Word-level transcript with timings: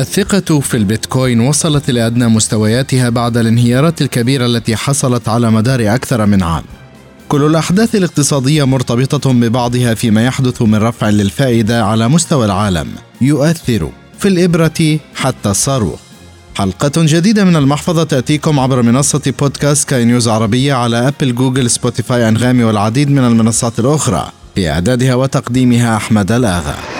الثقة 0.00 0.60
في 0.60 0.76
البيتكوين 0.76 1.40
وصلت 1.40 1.90
إلى 1.90 2.06
أدنى 2.06 2.28
مستوياتها 2.28 3.08
بعد 3.08 3.36
الانهيارات 3.36 4.02
الكبيرة 4.02 4.46
التي 4.46 4.76
حصلت 4.76 5.28
على 5.28 5.50
مدار 5.50 5.94
أكثر 5.94 6.26
من 6.26 6.42
عام. 6.42 6.62
كل 7.28 7.42
الأحداث 7.42 7.94
الاقتصادية 7.94 8.64
مرتبطة 8.64 9.32
ببعضها 9.32 9.94
فيما 9.94 10.24
يحدث 10.24 10.62
من 10.62 10.74
رفع 10.74 11.08
للفائدة 11.08 11.84
على 11.84 12.08
مستوى 12.08 12.44
العالم 12.44 12.88
يؤثر 13.20 13.90
في 14.18 14.28
الإبرة 14.28 14.98
حتى 15.14 15.50
الصاروخ. 15.50 16.00
حلقة 16.54 16.92
جديدة 16.96 17.44
من 17.44 17.56
المحفظة 17.56 18.04
تأتيكم 18.04 18.60
عبر 18.60 18.82
منصة 18.82 19.32
بودكاست 19.38 19.88
سكاي 19.88 20.04
نيوز 20.04 20.28
عربية 20.28 20.74
على 20.74 21.08
أبل 21.08 21.34
جوجل 21.34 21.70
سبوتيفاي 21.70 22.28
أنغامي 22.28 22.64
والعديد 22.64 23.10
من 23.10 23.24
المنصات 23.24 23.78
الأخرى 23.78 24.32
في 24.54 24.70
إعدادها 24.70 25.14
وتقديمها 25.14 25.96
أحمد 25.96 26.32
الآغا 26.32 26.99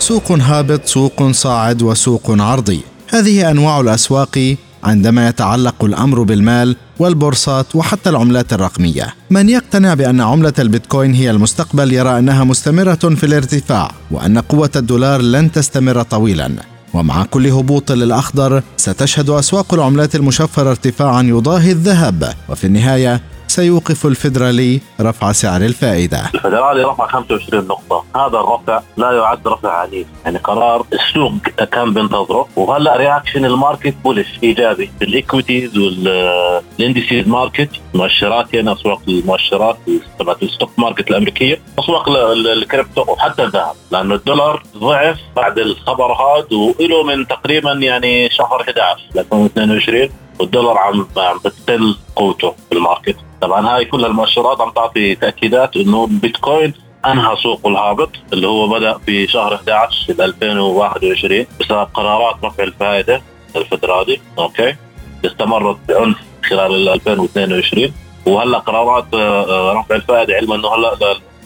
سوق 0.00 0.32
هابط 0.32 0.86
سوق 0.86 1.30
صاعد 1.30 1.82
وسوق 1.82 2.30
عرضي. 2.30 2.80
هذه 3.08 3.50
أنواع 3.50 3.80
الأسواق 3.80 4.56
عندما 4.84 5.28
يتعلق 5.28 5.84
الأمر 5.84 6.22
بالمال 6.22 6.76
والبورصات 6.98 7.76
وحتى 7.76 8.10
العملات 8.10 8.52
الرقمية. 8.52 9.14
من 9.30 9.48
يقتنع 9.48 9.94
بأن 9.94 10.20
عملة 10.20 10.52
البيتكوين 10.58 11.14
هي 11.14 11.30
المستقبل 11.30 11.92
يرى 11.92 12.18
أنها 12.18 12.44
مستمرة 12.44 12.94
في 12.94 13.24
الارتفاع 13.24 13.90
وأن 14.10 14.38
قوة 14.38 14.70
الدولار 14.76 15.22
لن 15.22 15.52
تستمر 15.52 16.02
طويلا. 16.02 16.50
ومع 16.94 17.24
كل 17.24 17.46
هبوط 17.46 17.92
للأخضر 17.92 18.62
ستشهد 18.76 19.30
أسواق 19.30 19.74
العملات 19.74 20.14
المشفرة 20.14 20.70
ارتفاعا 20.70 21.22
يضاهي 21.22 21.72
الذهب. 21.72 22.34
وفي 22.48 22.66
النهاية 22.66 23.20
سيوقف 23.50 24.06
الفيدرالي 24.06 24.80
رفع 25.00 25.32
سعر 25.32 25.60
الفائدة. 25.60 26.30
الفيدرالي 26.34 26.82
رفع 26.82 27.06
25 27.06 27.66
نقطة. 27.66 28.04
هذا 28.16 28.38
الرفع 28.38 28.80
لا 28.96 29.12
يعد 29.12 29.48
رفع 29.48 29.72
عنيف. 29.80 30.06
يعني 30.24 30.38
قرار 30.38 30.86
السوق 30.92 31.32
كان 31.72 31.94
بينتظره. 31.94 32.48
وهلأ 32.56 32.96
reaction 32.96 33.44
ال 33.44 33.51
market 33.51 33.94
bullish 34.04 34.26
إيجابي. 34.42 34.90
ال 35.02 35.10
equities 35.10 35.78
وال 35.78 36.11
indices 36.11 37.28
market 37.28 37.70
مؤشرات 37.94 38.54
يعني 38.54 38.72
اسواق 38.72 39.00
المؤشرات 39.08 39.76
تبعت 40.18 40.42
ال 40.42 40.47
stock 40.47 40.70
market 40.78 41.10
الأمريكية 41.10 41.60
اسواق 41.78 42.08
الكريبتو 42.08 43.04
وحتى 43.08 43.42
الذهب. 43.44 43.74
لأنه 43.90 44.14
الدولار 44.14 44.62
ضعف 44.76 45.18
بعد 45.36 45.58
الخبر 45.58 46.12
هذا 46.12 46.46
وهو 46.80 47.02
من 47.02 47.26
تقريبا 47.26 47.72
يعني 47.72 48.30
شهر 48.30 48.60
11 48.60 49.00
2022 49.16 50.08
والدولار 50.38 50.78
عم 50.78 51.06
بتقل 51.44 51.96
قوته 52.16 52.54
في 52.68 52.76
ال 52.76 52.81
market. 52.81 53.16
طبعا 53.40 53.76
هاي 53.76 53.84
كل 53.84 54.04
المؤشرات 54.04 54.60
عم 54.60 54.70
تعطي 54.70 55.14
تأكيدات 55.14 55.76
إنه 55.76 56.04
البيتكوين 56.04 56.74
أنهى 57.06 57.36
سوقه 57.36 57.68
الهابط 57.68 58.10
اللي 58.32 58.46
هو 58.46 58.68
بدأ 58.68 58.98
في 58.98 59.26
شهر 59.26 59.54
11 59.54 60.24
2021 60.24 61.46
بسبب 61.60 61.88
قرارات 61.94 62.36
رفع 62.44 62.62
الفائدة 62.64 63.22
الفدرالي. 63.56 64.20
okay؟ 64.38 64.76
استمرت 65.24 65.76
بعنف 65.88 66.16
خلال 66.44 66.88
2022 66.88 67.92
وهلأ 68.26 68.58
قرارات 68.58 69.04
آه، 69.14 69.44
آه، 69.44 69.72
رفع 69.72 69.94
الفائدة 69.94 70.34
علما 70.34 70.54
إنه 70.54 70.74
هلأ 70.74 70.94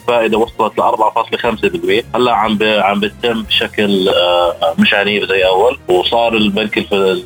الفائده 0.05 0.37
وصلت 0.37 0.77
ل 0.77 0.81
4.5% 0.81 2.15
هلا 2.15 2.33
عم 2.33 2.57
عم 2.61 2.99
بتم 2.99 3.43
بشكل 3.43 4.09
آه، 4.09 4.75
مش 4.79 4.93
عنيف 4.93 5.23
زي 5.23 5.45
أول. 5.45 5.77
وصار 5.87 6.33
البنك 6.33 6.77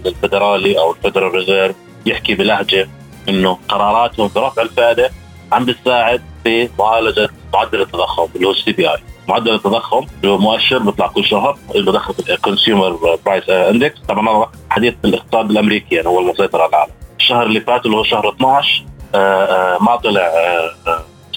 الفدرالي 0.06 0.80
أو 0.80 0.92
ال 0.92 0.97
Federal 0.97 1.36
Reserve 1.36 1.76
يحكي 2.06 2.36
بلهجة 2.36 2.90
إنه 3.30 3.58
قراراتهم 3.70 4.30
برفع 4.36 4.62
الفائدة 4.62 5.12
عم 5.52 5.66
بتساعد 5.66 6.22
في 6.44 6.70
معالجة 6.80 7.30
معدل 7.54 7.82
التضخم 7.82 8.28
اللي 8.36 8.48
هو 8.48 8.52
ال 8.52 8.72
CPI 8.72 8.98
معدل 9.28 9.54
التضخم 9.54 10.06
اللي 10.22 10.32
هو 10.32 10.38
مؤشر 10.38 10.78
بيطلع 10.78 11.08
كل 11.08 11.26
شهر 11.26 11.58
اللي 11.76 11.92
بدخل 11.92 12.14
ال 12.30 12.40
consumer 12.40 13.18
price 13.26 13.50
index 13.50 14.00
طبعا 14.10 14.30
هذا 14.30 14.50
حديث 14.70 14.94
الاقتصاد 15.06 15.52
الأمريكي 15.52 15.96
يعني 15.96 16.08
هو 16.08 16.20
المسيطر 16.20 16.62
على 16.62 16.70
العالم. 16.70 16.92
الشهر 17.20 17.44
اللي 17.44 17.62
فات 17.62 17.86
اللي 17.86 17.98
هو 17.98 18.04
شهر 18.04 18.30
12 18.30 18.84
آه، 19.16 19.18
آه، 19.18 19.84
ما 19.84 19.96
طلع 19.96 20.32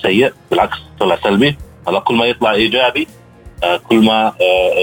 سيء 0.03 0.33
بالعكس 0.51 0.77
طلع 1.01 1.17
سلبي. 1.25 1.57
هلا 1.89 2.01
كل 2.01 2.15
ما 2.15 2.25
يطلع 2.25 2.53
إيجابي 2.53 3.09
كل 3.89 4.05
ما 4.05 4.33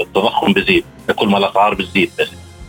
التضخم 0.02 0.52
بزيد 0.52 0.84
كل 1.16 1.28
ما 1.28 1.38
الأسعار 1.38 1.74
بتزيد. 1.74 2.10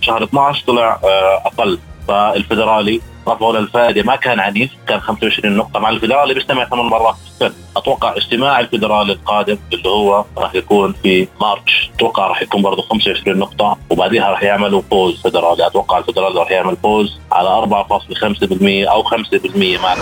شهر 0.01 0.23
12 0.23 0.65
طلع 0.67 0.99
أقل. 1.45 1.79
فالفدرالي 2.07 3.01
رفعه 3.27 3.57
للفائده 3.57 4.03
ما 4.03 4.15
كان 4.15 4.39
عنيف 4.39 4.71
كان 4.87 4.99
25 4.99 5.55
نقطة 5.55 5.79
مع 5.79 5.89
الفدرالي 5.89 6.33
بيجتمع 6.33 6.65
ثمان 6.65 6.85
مرات 6.85 7.15
في 7.15 7.27
السنة. 7.45 7.61
أتوقع 7.77 8.17
اجتماع 8.17 8.59
الفدرالي 8.59 9.13
القادم 9.13 9.57
اللي 9.73 9.89
هو 9.89 10.25
راح 10.37 10.55
يكون 10.55 10.93
في 11.03 11.27
March. 11.41 11.91
أتوقع 11.95 12.27
راح 12.27 12.41
يكون 12.41 12.61
برضه 12.61 12.81
25 12.81 13.37
نقطة 13.37 13.77
وبعدها 13.89 14.29
راح 14.29 14.43
يعملوا 14.43 14.81
pause 14.91 15.21
فدرالي. 15.21 15.67
أتوقع 15.67 15.97
الفدرالي 15.97 16.39
راح 16.39 16.51
يعمل 16.51 16.75
pause 16.75 17.19
على 17.31 17.49
4.5% 17.49 18.89
أو 18.91 19.03
5% 19.03 19.77
ما 19.77 19.95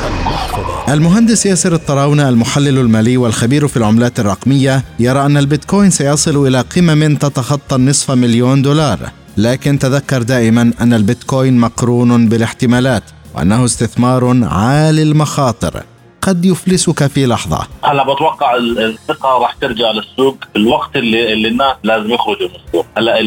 المهندس 0.94 1.46
ياسر 1.46 1.74
الطراونة 1.74 2.30
المحلل 2.30 2.78
المالي 2.78 3.18
والخبير 3.18 3.68
في 3.68 3.78
العملات 3.78 4.20
الرقمية 4.20 4.84
يرى 5.00 5.26
أن 5.26 5.38
البيتكوين 5.38 5.90
سيصل 5.90 6.48
إلى 6.48 6.62
قمم 6.62 7.16
تتخطى 7.16 7.76
النصف 7.76 8.12
مليون 8.12 8.62
دولار. 8.62 9.19
لكن 9.40 9.80
تذكر 9.80 10.22
دائما 10.22 10.74
أن 10.82 10.94
البيتكوين 10.94 11.58
مقرون 11.58 12.30
بالاحتمالات 12.30 13.04
وأنه 13.36 13.66
استثمار 13.66 14.44
عالي 14.44 15.04
المخاطر. 15.04 15.84
قد 16.22 16.46
يفلسك 16.46 17.08
في 17.08 17.26
لحظة. 17.26 17.68
هلا 17.84 18.04
بتوقع 18.04 18.56
الثقة 18.56 19.38
راح 19.38 19.54
ترجع 19.54 19.92
للسوق 19.92 20.38
في 20.54 20.60
الوقت 20.60 20.96
اللي, 20.96 21.34
اللي 21.34 21.48
الناس 21.48 21.76
لازم 21.84 22.12
يخرجوا 22.12 22.48
من 22.48 22.56
السوق، 22.66 22.86
هلا 22.98 23.20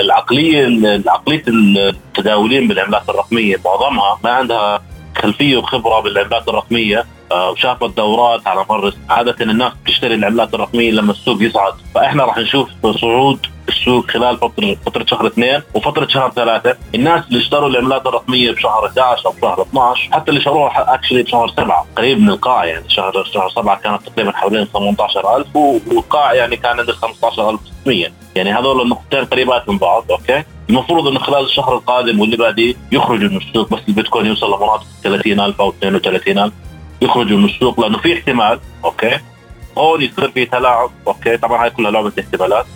العقلية 0.00 0.66
العقليه 0.66 1.44
التداولين 1.48 2.68
بالعملات 2.68 3.08
الرقمية 3.08 3.56
معظمها 3.64 4.18
ما 4.24 4.30
عندها 4.30 4.82
خلفية 5.22 5.56
وخبرة 5.56 6.00
بالعملات 6.00 6.48
الرقمية 6.48 7.04
آه، 7.32 7.50
وشافت 7.50 7.96
دورات 7.96 8.46
على 8.46 8.64
مر 8.70 8.94
عادة 9.10 9.36
الناس 9.40 9.72
بتشتري 9.84 10.14
العملات 10.14 10.54
الرقمية 10.54 10.90
لما 10.90 11.12
السوق 11.12 11.42
يصعد. 11.42 11.72
فإحنا 11.94 12.24
راح 12.24 12.38
نشوف 12.38 12.68
صعود 13.00 13.46
السوق 13.68 14.10
خلال 14.10 14.36
فتره 14.36 14.76
فترة 14.86 15.06
شهر 15.06 15.26
اثنين 15.26 15.62
وفترة 15.74 16.06
شهر 16.08 16.30
ثلاثة، 16.30 16.76
الناس 16.94 17.24
اللي 17.28 17.38
اشتروا 17.40 17.68
العملات 17.68 18.06
الرقميه 18.06 18.50
بشهر 18.50 18.86
11 18.86 19.26
أو 19.26 19.32
بشهر 19.32 19.62
12 19.62 20.08
حتى 20.12 20.30
اللي 20.30 20.40
شروها 20.40 20.94
اكشلي 20.94 21.22
بشهر 21.22 21.48
سبعة. 21.48 21.86
قريب 21.96 22.20
من 22.20 22.28
القاع 22.30 22.64
يعني. 22.64 22.84
شهر 22.88 23.24
شهر 23.34 23.50
سبعة 23.50 23.80
كانت 23.80 24.08
تقريبا 24.08 24.32
حوالين 24.32 24.64
18000 24.64 25.56
والقاع 25.56 26.34
يعني 26.34 26.56
كان 26.56 26.78
عند 26.80 26.90
15600 26.90 28.06
يعني 28.36 28.52
هذول 28.52 28.80
النقطتين 28.82 29.24
قريبات 29.24 29.68
من 29.68 29.78
بعض 29.78 30.04
okay؟ 30.10 30.44
المفروض 30.70 31.06
إنه 31.08 31.18
خلال 31.18 31.44
الشهر 31.44 31.74
القادم 31.74 32.20
واللي 32.20 32.36
بعديه 32.36 32.74
يخرجوا 32.92 33.28
من 33.28 33.36
السوق. 33.36 33.70
بس 33.70 33.80
البيتكوين 33.88 34.26
يوصل 34.26 34.46
لمناطق 34.46 34.86
30000 35.02 35.60
أو 35.60 35.74
32000 35.82 36.52
يخرجوا 37.02 37.38
من 37.38 37.44
السوق 37.44 37.80
لأنه 37.80 37.98
في 37.98 38.14
احتمال 38.14 38.60
okay؟ 38.84 39.18
هون 39.78 40.02
يصير 40.02 40.30
في 40.30 40.44
تلاعب 40.46 40.90
okay؟ 41.06 41.36
طبعا 41.36 41.64
هاي 41.64 41.70
كلها 41.70 41.90
لعبة 41.90 42.12
احتمالات. 42.20 42.66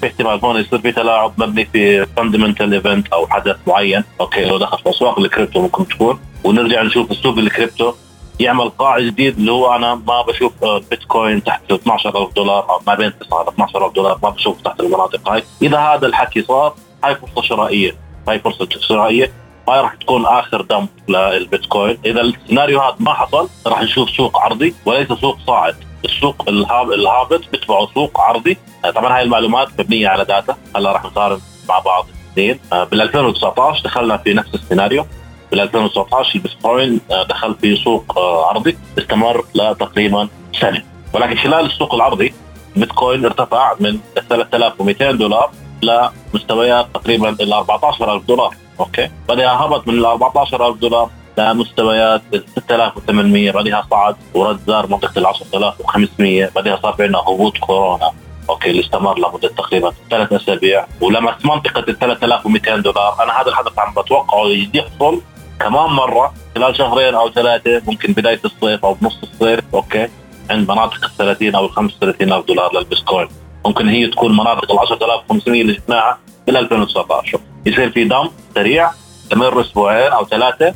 في 0.00 0.06
احتمال 0.06 0.40
هون 0.44 0.60
يصير 0.60 0.78
في 0.78 0.92
تلاعب 0.92 1.32
مبني 1.38 1.64
في 1.64 2.06
fundamental 2.06 2.74
event 2.74 3.08
أو 3.12 3.26
حدث 3.26 3.56
معين. 3.66 4.04
okay 4.20 4.44
لو 4.44 4.58
دخل 4.58 4.78
في 4.78 4.90
أسواق 4.90 5.18
الكريبتو 5.18 5.60
ممكن 5.60 5.88
تكون. 5.88 6.20
ونرجع 6.44 6.82
نشوف 6.82 7.10
السوق 7.10 7.38
الكريبتو. 7.38 7.92
يعمل 8.40 8.68
قاع 8.68 8.98
جديد 8.98 9.38
اللي 9.38 9.52
هو 9.52 9.74
أنا 9.76 9.94
ما 9.94 10.22
بشوف 10.22 10.52
بيتكوين 10.90 11.44
تحت 11.44 11.72
12000 11.72 12.34
دولار 12.34 12.70
أو 12.70 12.80
ما 12.86 12.94
بين 12.94 13.18
9 13.18 13.44
ل 13.44 13.48
12000 13.48 13.92
دولار. 13.92 14.18
ما 14.22 14.30
بشوف 14.30 14.60
تحت 14.60 14.80
المناطق 14.80 15.28
هاي. 15.28 15.42
إذا 15.62 15.78
هذا 15.78 16.06
الحكي 16.06 16.42
صار 16.42 16.74
هاي 17.04 17.14
فرصة 17.14 17.42
شرائية. 17.42 17.96
هاي 18.28 18.38
فرصة 18.38 18.68
شرائية. 18.80 19.32
هاي 19.68 19.80
راح 19.80 19.94
تكون 19.94 20.26
آخر 20.26 20.62
dump 20.62 20.88
للبيتكوين. 21.08 21.98
إذا 22.04 22.20
السيناريو 22.20 22.80
هذا 22.80 22.96
ما 23.00 23.12
حصل 23.12 23.48
راح 23.66 23.82
نشوف 23.82 24.10
سوق 24.10 24.38
عرضي 24.38 24.74
وليس 24.84 25.12
سوق 25.12 25.38
صاعد. 25.46 25.76
السوق 26.20 26.48
الهابط 26.48 27.40
بيتبعوا 27.52 27.86
سوق 27.94 28.20
عرضي. 28.20 28.58
طبعا 28.94 29.16
هاي 29.16 29.22
المعلومات 29.22 29.68
مبنية 29.78 30.08
على 30.08 30.24
data. 30.24 30.56
هلا 30.76 30.92
راح 30.92 31.04
نقارن 31.04 31.40
مع 31.68 31.78
بعض 31.78 32.06
الاثنين. 32.36 32.60
بال 32.72 33.00
2019 33.02 33.84
دخلنا 33.84 34.16
في 34.16 34.34
نفس 34.34 34.54
السيناريو. 34.54 35.06
بال 35.50 35.60
2019 35.60 36.34
البيتكوين 36.34 37.00
دخل 37.28 37.54
في 37.54 37.76
سوق 37.76 38.18
عرضي. 38.18 38.78
استمر 38.98 39.44
لتقريبا 39.54 40.28
سنة. 40.60 40.82
ولكن 41.12 41.36
خلال 41.36 41.66
السوق 41.66 41.94
العرضي 41.94 42.34
البيتكوين 42.76 43.24
ارتفع 43.24 43.74
من 43.80 43.98
3200 44.14 45.10
دولار 45.10 45.50
لمستويات 45.82 46.86
تقريبا 46.94 47.28
ال 47.28 47.52
14000 47.52 48.24
دولار. 48.24 48.54
okay؟ 48.80 49.10
بعدها 49.28 49.50
هبط 49.50 49.88
من 49.88 49.94
ال 49.94 50.06
14000 50.06 50.76
دولار. 50.76 51.10
لمستويات 51.38 52.22
6800 52.54 53.50
بعدها 53.50 53.86
صعد 53.90 54.16
ورد 54.34 54.60
زار 54.66 54.86
منطقة 54.86 55.18
ال 55.18 55.26
10500 55.26 56.50
بعدها 56.54 56.78
صار 56.82 56.92
في 56.92 57.02
عندنا 57.02 57.18
هبوط 57.18 57.58
كورونا. 57.58 58.12
okay 58.50 58.70
اللي 58.70 58.80
استمر 58.80 59.18
لمده 59.18 59.48
تقريبا 59.48 59.92
ثلاث 60.10 60.32
أسابيع. 60.32 60.86
ولمس 61.00 61.34
منطقة 61.44 61.84
ال 61.88 61.98
3200 61.98 62.76
دولار 62.76 63.22
أنا 63.22 63.40
هذا 63.40 63.48
الحدث 63.48 63.78
عم 63.78 63.94
بتوقعه 64.02 64.46
يحصل 64.74 65.20
كمان 65.60 65.90
مرة 65.90 66.34
خلال 66.54 66.76
شهرين 66.76 67.14
أو 67.14 67.30
ثلاثة 67.30 67.82
ممكن 67.86 68.12
بداية 68.12 68.40
الصيف 68.44 68.84
أو 68.84 68.94
بنص 68.94 69.18
الصيف. 69.22 69.60
أوكي 69.74 70.08
عند 70.50 70.70
مناطق 70.70 71.04
ال 71.04 71.16
30 71.16 71.54
أو 71.54 71.64
ال 71.64 71.72
35 71.72 72.32
ألف 72.32 72.46
دولار 72.46 72.74
للبيتكوين. 72.74 73.28
ممكن 73.66 73.88
هي 73.88 74.06
تكون 74.06 74.32
مناطق 74.32 74.72
ال 74.72 74.78
10500 74.78 75.62
اللي 75.62 75.74
شفناها 75.74 76.18
بال 76.46 76.56
2019 76.56 77.40
يصير 77.66 77.90
في 77.90 78.04
دم 78.04 78.30
سريع 78.54 78.90
يستمر 79.24 79.60
أسبوعين 79.60 80.12
أو 80.12 80.24
ثلاثة 80.26 80.74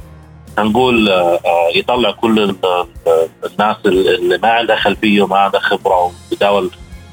هنقول 0.59 1.09
آه، 1.09 1.41
آه، 1.45 1.69
يطلع 1.75 2.11
كل 2.11 2.57
الناس 3.45 3.77
اللي 3.87 4.39
ما 4.39 4.49
عندها 4.49 4.77
خلفية 4.77 5.23
وما 5.23 5.39
عندها 5.39 5.61
خبرة 5.61 6.13
وبتداول 6.31 6.71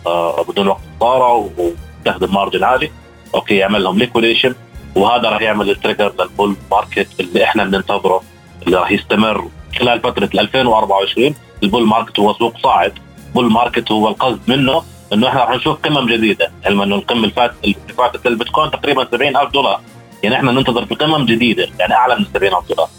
آه، 0.08 0.44
بدون 0.50 0.68
وقت 0.68 0.80
خساره 1.00 1.50
ويستخدم 1.58 2.34
مارجن 2.34 2.64
عالي 2.64 2.92
okay 3.36 3.56
يعمل 3.56 3.84
لهم 3.84 4.00
liquidation 4.00 4.56
وهذا 4.96 5.30
راح 5.30 5.42
يعمل 5.42 5.70
ال 5.70 5.75
trigger 5.75 6.14
لل 6.20 6.32
bull 6.32 6.56
market 6.72 7.08
اللي 7.20 7.44
إحنا 7.44 7.64
بننتظره 7.64 8.24
اللي 8.66 8.78
راح 8.78 8.92
يستمر 8.92 9.48
خلال 9.80 10.00
فترة 10.00 10.30
2024 10.34 11.36
ال 11.64 11.69
bull 11.69 11.88
market 11.88 12.20
هو 12.20 12.34
سوق 12.34 12.58
صاعد. 12.58 12.94
bull 13.36 13.52
market 13.52 13.92
هو 13.92 14.08
القصد 14.08 14.40
منه 14.48 14.84
إنه 15.14 15.28
إحنا 15.28 15.40
راح 15.40 15.56
نشوف 15.56 15.78
قمم 15.78 16.10
جديدة. 16.10 16.52
علما 16.66 16.84
إنه 16.84 16.96
القمة 16.96 17.20
اللي 17.20 17.32
فاتت 17.32 17.56
اللي 17.64 17.76
فاتت 17.98 18.28
البيتكوين 18.28 18.72
تقريبا 18.72 19.08
70000 19.12 19.52
دولار. 19.52 19.82
يعني 20.24 20.36
إحنا 20.36 20.52
ننتظر 20.52 20.86
في 20.86 20.96
قمم 20.96 21.26
جديدة. 21.26 21.70
يعني 21.80 21.94
أعلى 21.94 22.16
من 22.16 22.26
70000 22.34 22.70
دولار. 22.70 22.90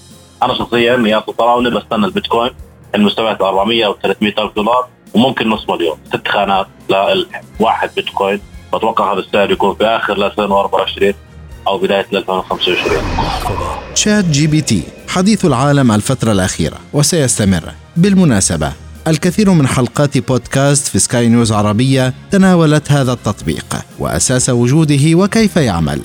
أنا 0.42 0.54
شخصيا 0.54 0.96
يا 1.06 1.18
طراونه 1.18 1.70
بستنى 1.70 2.06
البيتكوين 2.06 2.50
المستويات 2.94 3.42
400 3.42 3.86
أو 3.86 3.96
300 4.02 4.32
ألف 4.38 4.56
دولار 4.56 4.88
وممكن 5.14 5.48
نص 5.48 5.68
مليون. 5.68 5.96
ست 6.08 6.28
خانات 6.28 6.66
لواحد 7.60 7.90
بيتكوين. 7.96 8.40
بتوقع 8.74 9.12
هذا 9.12 9.20
السعر 9.20 9.50
يكون 9.50 9.74
في 9.74 9.84
آخر 9.84 10.26
2024 10.26 11.14
أو 11.68 11.78
بداية 11.78 12.06
2025 12.12 12.76
شات 13.94 14.24
جي 14.24 14.46
بي 14.46 14.60
تي 14.60 14.82
حديث 15.08 15.44
العالم 15.44 15.92
الفترة 15.92 16.32
الأخيرة 16.32 16.76
وسيستمر 16.92 17.62
بالمناسبة. 17.96 18.72
الكثير 19.08 19.50
من 19.50 19.66
حلقات 19.66 20.18
بودكاست 20.18 20.88
في 20.88 20.98
سكاي 20.98 21.28
نيوز 21.28 21.52
عربية 21.52 22.14
تناولت 22.30 22.92
هذا 22.92 23.12
التطبيق 23.12 23.76
وأساس 23.98 24.50
وجوده 24.50 25.14
وكيف 25.14 25.56
يعمل. 25.56 26.00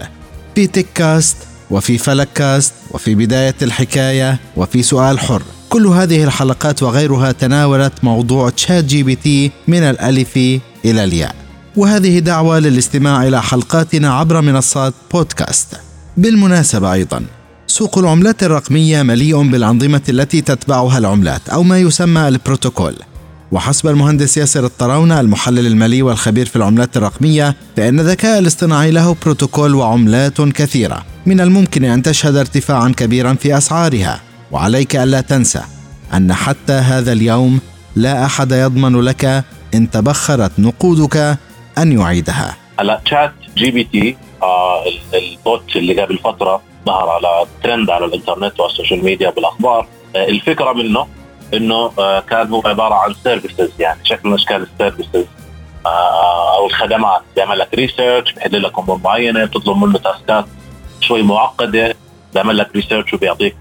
في 0.55 0.67
تيك 0.67 0.87
كاست 0.95 1.46
وفي 1.71 1.97
فلك 1.97 2.27
كاست 2.35 2.73
وفي 2.91 3.15
بداية 3.15 3.55
الحكاية 3.61 4.39
وفي 4.57 4.83
سؤال 4.83 5.19
حر. 5.19 5.41
كل 5.69 5.87
هذه 5.87 6.23
الحلقات 6.23 6.83
وغيرها 6.83 7.31
تناولت 7.31 7.93
موضوع 8.03 8.49
تشات 8.49 8.83
جي 8.83 9.03
بي 9.03 9.15
تي 9.15 9.51
من 9.67 9.83
الألف 9.83 10.37
إلى 10.85 11.03
الياء. 11.03 11.35
وهذه 11.75 12.19
دعوة 12.19 12.59
للاستماع 12.59 13.27
إلى 13.27 13.41
حلقاتنا 13.41 14.13
عبر 14.13 14.41
منصات 14.41 14.93
بودكاست. 15.13 15.67
بالمناسبة 16.17 16.93
أيضا 16.93 17.23
سوق 17.67 17.97
العملات 17.97 18.43
الرقمية 18.43 19.03
مليء 19.03 19.51
بالأنظمة 19.51 20.01
التي 20.09 20.41
تتبعها 20.41 20.97
العملات 20.97 21.49
أو 21.49 21.63
ما 21.63 21.79
يسمى 21.79 22.27
البروتوكول. 22.27 22.95
وحسب 23.51 23.87
المهندس 23.87 24.37
ياسر 24.37 24.65
الطراونة 24.65 25.19
المحلل 25.19 25.67
المالي 25.67 26.01
والخبير 26.01 26.45
في 26.45 26.55
العملات 26.55 26.97
الرقمية 26.97 27.55
فإن 27.77 27.99
الذكاء 27.99 28.39
الاصطناعي 28.39 28.91
له 28.91 29.15
بروتوكول 29.25 29.75
وعملات 29.75 30.41
كثيرة. 30.41 31.05
من 31.25 31.41
الممكن 31.41 31.83
أن 31.83 32.01
تشهد 32.03 32.35
ارتفاعا 32.35 32.93
كبيرا 32.97 33.33
في 33.33 33.57
أسعارها. 33.57 34.21
وعليك 34.51 34.95
ألا 34.95 35.21
تنسى 35.21 35.61
أن 36.13 36.33
حتى 36.33 36.73
هذا 36.73 37.11
اليوم 37.11 37.59
لا 37.95 38.25
أحد 38.25 38.51
يضمن 38.51 39.01
لك 39.01 39.43
إن 39.73 39.91
تبخرت 39.91 40.51
نقودك 40.59 41.37
أن 41.77 41.99
يعيدها. 41.99 42.55
هلا 42.79 43.01
تشات 43.05 43.33
جي 43.57 43.71
بي 43.71 43.83
تي 43.83 44.17
آه 44.43 44.83
ال 45.13 45.29
bot 45.29 45.75
اللي 45.75 46.01
قبل 46.01 46.17
فترة 46.17 46.61
ظهر 46.85 47.09
على 47.09 47.45
ترند 47.63 47.89
على 47.89 48.05
الإنترنت 48.05 48.59
وال 48.59 48.71
social 48.71 49.05
media 49.05 49.29
بالأخبار. 49.29 49.87
آه 50.15 50.27
الفكرة 50.27 50.73
منه 50.73 51.07
إنه 51.53 51.91
آه 51.99 52.19
كان 52.19 52.47
هو 52.47 52.61
عبارة 52.65 52.93
عن 52.95 53.13
services 53.23 53.69
يعني 53.79 53.99
شكل 54.03 54.29
من 54.29 54.33
أشكال 54.35 54.61
ال 54.73 54.79
services 54.79 55.25
آه 55.85 56.57
أو 56.57 56.65
الخدمات. 56.67 57.21
بيعمل 57.35 57.59
لك 57.59 57.73
research 57.73 58.31
بيحل 58.33 58.63
لك 58.63 58.79
أمور 58.79 58.99
معينة 59.03 59.45
بتطلب 59.45 59.77
منه 59.77 59.97
تاسكات 59.97 60.45
شوي 61.01 61.21
معقدة 61.21 61.95
بيعمل 62.33 62.57
لك 62.57 62.69
research 62.75 63.13
وبيعطيك 63.13 63.55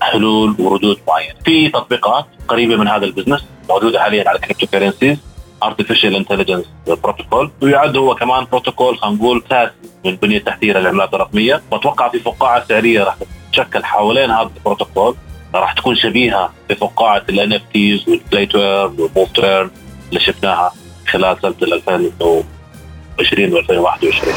حلول 0.00 0.54
وردود 0.58 0.98
معينة. 1.08 1.34
في 1.44 1.68
تطبيقات 1.68 2.26
قريبة 2.48 2.76
من 2.76 2.88
هذا 2.88 3.04
ال 3.04 3.08
business 3.08 3.44
موجودة 3.70 4.00
حاليا 4.02 4.28
على 4.28 4.38
cryptocurrencies 4.38 5.18
artificial 5.62 6.16
intelligence 6.16 6.64
بروتوكول 6.86 7.50
ويعد 7.62 7.96
هو 7.96 8.14
كمان 8.14 8.44
بروتوكول 8.44 8.98
خلينا 8.98 9.16
نقول 9.16 9.42
اساسي 9.46 9.72
من 10.04 10.10
البنيه 10.10 10.36
التحتيه 10.38 10.72
للعملات 10.72 11.14
الرقمية. 11.14 11.62
بتوقع 11.72 12.08
في 12.08 12.18
فقاعة 12.18 12.64
سعرية 12.68 13.04
راح 13.04 13.16
تتشكل 13.50 13.84
حوالين 13.84 14.30
هذا 14.30 14.50
البروتوكول 14.56 15.14
راح 15.54 15.72
تكون 15.72 15.96
شبيهة 15.96 16.52
بفقاعة 16.70 17.22
ال 17.28 17.52
NFTs 17.52 18.08
وال 18.08 18.21
play 18.21 18.46
to 18.46 18.62
earn 18.62 18.94
وال 18.98 19.09
move 19.09 19.32
to 19.34 19.46
earn 19.46 19.70
اللي 20.08 20.20
شفناها 20.20 20.72
خلال 21.06 21.36
سنة 21.42 21.54
2020 21.60 23.52
و 23.52 23.58
2021 23.58 24.34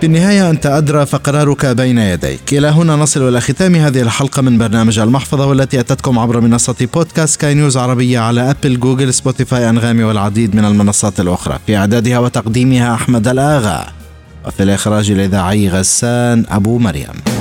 في 0.00 0.06
النهاية 0.06 0.50
أنت 0.50 0.66
أدرى 0.66 1.06
فقرارك 1.06 1.66
بين 1.66 1.98
يديك. 1.98 2.52
إلى 2.52 2.66
هنا 2.66 2.96
نصل 2.96 3.28
إلى 3.28 3.40
ختام 3.40 3.74
هذه 3.74 4.02
الحلقة 4.02 4.42
من 4.42 4.58
برنامج 4.58 4.98
المحفظة 4.98 5.46
والتي 5.46 5.80
أتتكم 5.80 6.18
عبر 6.18 6.40
منصة 6.40 6.88
بودكاست 6.94 7.40
سكاي 7.40 7.54
نيوز 7.54 7.76
عربية 7.76 8.18
على 8.18 8.50
أبل 8.50 8.80
جوجل 8.80 9.14
سبوتيفاي 9.14 9.70
أنغامي 9.70 10.04
والعديد 10.04 10.56
من 10.56 10.64
المنصات 10.64 11.20
الأخرى. 11.20 11.58
في 11.66 11.76
إعدادها 11.76 12.18
وتقديمها 12.18 12.94
أحمد 12.94 13.28
الآغا. 13.28 13.86
وفي 14.46 14.62
الإخراج 14.62 15.10
الإذاعي 15.10 15.68
غسان 15.68 16.44
أبو 16.48 16.78
مريم. 16.78 17.37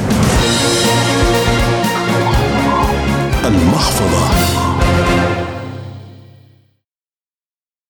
المحفظة. 3.47 4.56